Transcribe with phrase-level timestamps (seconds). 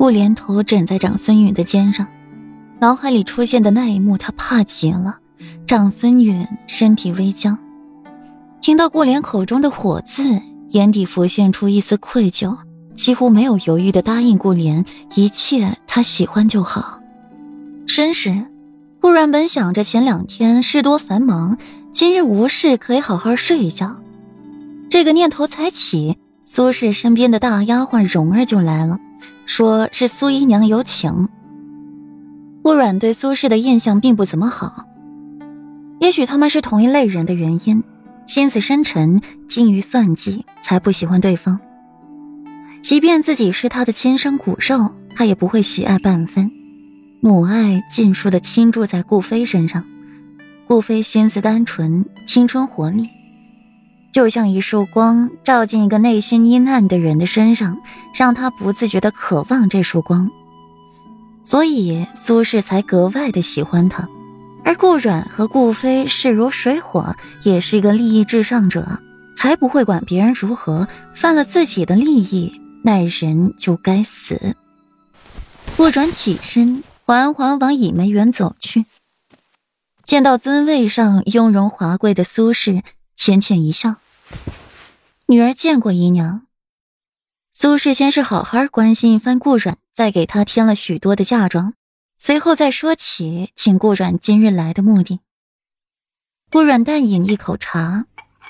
[0.00, 2.06] 顾连头枕在长孙允的肩上，
[2.80, 5.18] 脑海里出现的那一幕，他怕极了。
[5.66, 7.58] 长孙允身体微僵，
[8.62, 10.40] 听到顾连口中的“火”字，
[10.70, 12.56] 眼底浮现出一丝愧疚，
[12.94, 14.86] 几乎没有犹豫的答应顾连
[15.16, 17.02] 一切他喜欢就好。
[17.86, 18.46] 申时，
[19.02, 21.58] 顾然本想着前两天事多繁忙，
[21.92, 23.96] 今日无事可以好好睡一觉，
[24.88, 28.98] 这个念头才起，苏氏身边的大丫鬟蓉儿就来了。
[29.50, 31.28] 说是苏姨娘有请。
[32.62, 34.86] 顾阮对苏氏的印象并不怎么好，
[35.98, 37.82] 也许他们是同一类人的原因，
[38.28, 41.58] 心思深沉，精于算计，才不喜欢对方。
[42.80, 46.48] 即便自己是他的亲生骨肉，他也不会喜爱半分。
[47.20, 49.84] 母爱尽数的倾注在顾飞身上，
[50.68, 53.08] 顾飞心思单纯，青春活力。
[54.12, 57.78] 就像一束光照进一个内心阴暗的人的身上，
[58.12, 60.28] 让他不自觉的渴望这束光，
[61.40, 64.08] 所以苏轼才格外的喜欢他。
[64.64, 68.98] 而顾阮和顾飞势如水火，也是一个利益至上者，
[69.36, 74.56] 才不会管别人如何，犯了自己的利益，那人就该死。
[75.76, 78.86] 顾阮起身，缓缓往倚梅园走去，
[80.04, 82.82] 见到尊位上雍容华贵的苏轼。
[83.16, 83.96] 浅浅一笑，
[85.30, 86.48] 女儿见过姨娘。
[87.52, 91.74] 苏氏先是好好关心一番顾阮，再给她添了许多的嫁妆，
[92.18, 95.20] 随后再说起请顾阮今日来的目的。
[96.50, 98.06] 顾阮淡饮一口茶，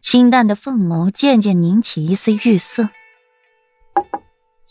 [0.00, 2.88] 清淡的凤眸渐渐凝起一丝玉色。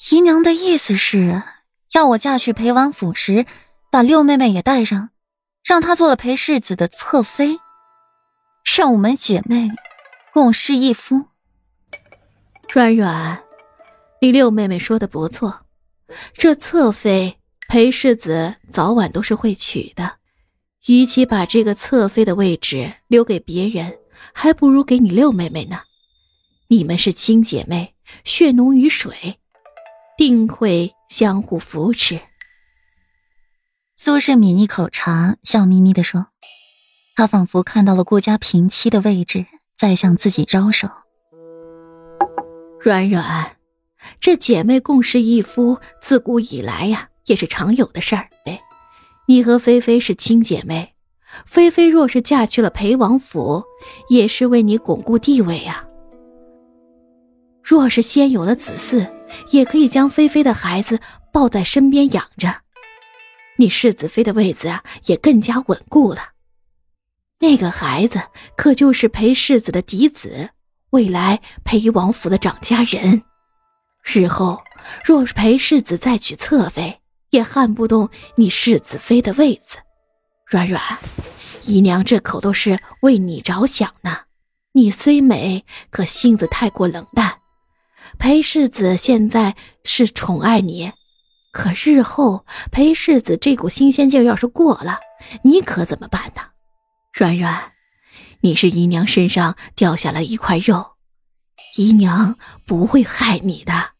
[0.10, 1.44] 姨娘的意思是
[1.92, 3.46] 要我嫁去裴王府时，
[3.92, 5.12] 把六妹妹也带上，
[5.64, 7.60] 让她做了裴世子的侧妃。
[8.76, 9.70] 让我们姐妹
[10.34, 11.28] 共侍一夫。
[12.74, 13.44] 软软，
[14.22, 15.66] 你六妹妹说的不错，
[16.34, 20.20] 这侧妃裴世子早晚都是会娶的。
[20.88, 23.98] 与其把这个侧妃的位置留给别人，
[24.32, 25.82] 还不如给你六妹妹呢。
[26.70, 29.38] 你们是亲姐妹，血浓于水，
[30.18, 32.22] 定会相互扶持。
[33.98, 36.28] 苏轼抿一口茶，笑眯眯的说。
[37.18, 40.90] 他仿佛看到了顾家平妻的位置，在向自己招手。
[42.84, 43.58] 软软，
[44.20, 48.28] 这姐妹共侍一夫，自古以来呀，也是常有的事儿。
[48.46, 48.60] 哎，
[49.28, 50.96] 你和菲菲是亲姐妹，
[51.46, 53.64] 菲菲若是嫁去了裴王府，
[54.10, 55.88] 也是为你巩固地位呀。
[57.62, 59.08] 若是先有了子嗣，
[59.52, 61.00] 也可以将菲菲的孩子
[61.32, 62.62] 抱在身边养着，
[63.58, 66.30] 你世子妃的位子啊，也更加稳固了。
[67.40, 68.20] 那个孩子
[68.58, 70.50] 可就是裴世子的嫡子，
[70.92, 73.24] 未来裴王府的掌家人。
[74.04, 74.62] 日后
[75.04, 79.78] 若是裴世子再娶侧妃，也撼不动你世子妃的位子。
[80.46, 80.82] 软软，
[81.64, 84.18] 姨娘这口都是为你着想呢。
[84.74, 87.40] 你虽美，可性子太过冷淡。
[88.18, 90.92] 裴世子现在是宠爱你，
[91.52, 95.00] 可日后裴世子这股新鲜劲要是过了，
[95.44, 96.42] 你可怎么办呢？
[97.14, 97.72] 软软，
[98.44, 100.94] 你是姨娘身上掉下了一块肉，
[101.78, 102.36] 姨娘
[102.66, 103.92] 不会害你的。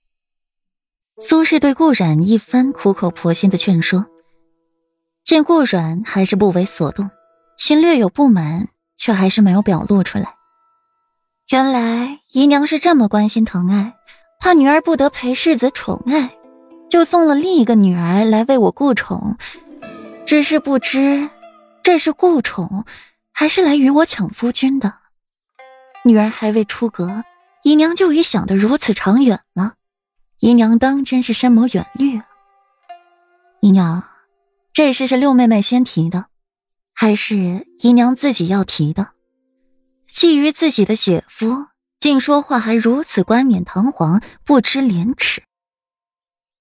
[1.20, 4.08] 苏轼对顾阮一番苦口婆心的劝说，
[5.24, 7.12] 见顾阮还是不为所动，
[7.60, 10.34] 心略有不满，却还是没有表露出来。
[11.50, 13.94] 原来姨娘是这么关心疼爱，
[14.40, 16.32] 怕女儿不得裴世子宠爱，
[16.90, 19.38] 就送了另一个女儿来为我顾宠，
[20.26, 21.30] 只是不知。
[21.84, 22.86] 这是顾宠，
[23.34, 25.00] 还是来与我抢夫君的？
[26.04, 27.24] 女儿还未出阁，
[27.64, 29.76] 姨娘就已想得如此长远了。
[30.40, 32.26] 姨娘当真是深谋远虑啊！
[33.62, 34.04] 姨娘，
[34.74, 36.26] 这事是六妹妹先提的，
[36.94, 39.12] 还是姨娘自己要提的？
[40.10, 41.68] 觊觎自己的姐夫，
[42.00, 45.44] 竟说话还如此冠冕堂皇，不知廉耻。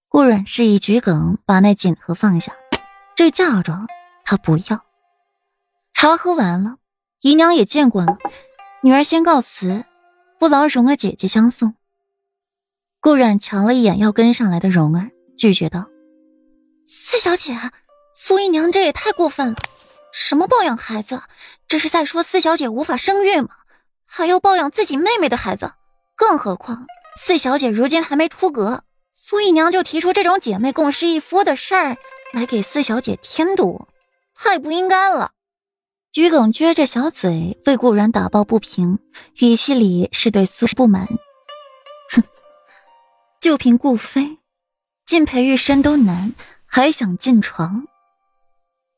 [0.08, 2.52] 顾阮示意桔梗把那锦盒放下，
[3.16, 3.86] 这嫁妆
[4.24, 4.84] 他不要。
[6.00, 6.76] 茶喝完了，
[7.20, 8.16] 姨娘也见过了，
[8.82, 9.84] 女儿先告辞，
[10.38, 11.74] 不劳蓉儿姐姐相送。
[13.02, 15.88] 顾阮瞧了一眼要跟上来的蓉儿，拒绝道
[16.88, 17.54] ：“四小姐，
[18.14, 19.56] 苏姨娘这也太过分了，
[20.10, 21.20] 什么抱养孩子，
[21.68, 23.50] 这是在说四小姐无法生育吗？
[24.06, 25.74] 还要抱养自己妹妹的孩子？
[26.16, 26.86] 更何况
[27.18, 31.98] 四小姐如今还没出阁，苏姨娘就提出这种姐妹共侍一夫的事儿
[32.32, 33.86] 来给四小姐添堵，
[34.34, 35.32] 太不应该了。”
[36.12, 38.98] 桔梗撅着小嘴为顾然打抱不平，
[39.36, 41.06] 语气里是对苏氏不满。
[42.10, 42.24] 哼，
[43.40, 44.38] 就凭顾飞，
[45.06, 46.34] 进裴玉身都难，
[46.66, 47.84] 还想进床？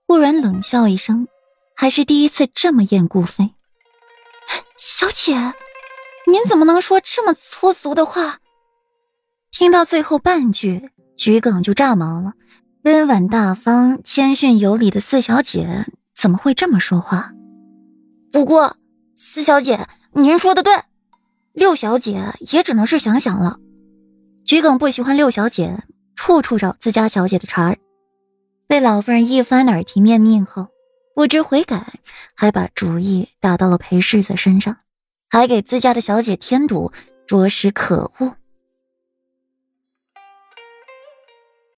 [0.06, 1.29] 顾然冷笑一声，
[1.76, 3.50] 还是第一次这么厌顾飞。
[4.79, 5.35] 小姐，
[6.26, 8.38] 您怎么能说这么粗俗的话？
[9.50, 12.32] 听到最后半句，桔梗就炸毛了。
[12.85, 15.87] 温婉大方、谦逊有礼的四小姐
[16.22, 17.32] 怎么会这么说话？
[18.30, 18.76] 不过，
[19.16, 20.72] 四小姐，您说的对，
[21.52, 23.58] 六小姐也只能是想想了。
[24.44, 25.82] 桔梗不喜欢六小姐，
[26.14, 27.76] 处处找自家小姐的茬儿。
[28.69, 30.69] 被老夫人一番耳提面命后，
[31.16, 31.92] 不知悔改，
[32.36, 34.76] 还把主意打到了裴世子身上，
[35.28, 36.92] 还给自家的小姐添堵，
[37.26, 38.36] 着实可恶。